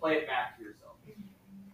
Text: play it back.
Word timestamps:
play 0.00 0.14
it 0.14 0.26
back. 0.26 0.57